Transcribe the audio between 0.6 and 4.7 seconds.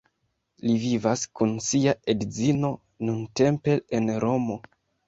Li vivas kun sia edzino nuntempe en Romo.